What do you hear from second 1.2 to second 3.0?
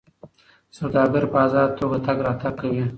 په ازاده توګه تګ راتګ کوي.